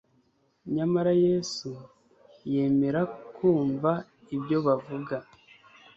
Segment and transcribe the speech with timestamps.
[0.75, 1.69] Nyamara Yesu
[2.51, 3.01] yemera
[3.35, 3.91] kumva
[4.35, 5.15] ibyo bavuga.